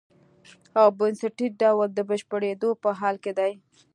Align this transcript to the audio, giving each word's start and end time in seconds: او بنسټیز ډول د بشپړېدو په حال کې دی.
او 0.79 0.87
بنسټیز 0.99 1.51
ډول 1.61 1.87
د 1.93 1.99
بشپړېدو 2.09 2.69
په 2.83 2.89
حال 2.99 3.15
کې 3.23 3.31
دی. 3.39 3.51